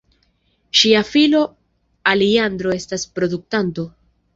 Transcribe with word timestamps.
Ŝia 0.79 1.03
filo 1.11 1.43
Alejandro 2.15 2.77
estas 2.83 3.09
produktanto. 3.19 3.93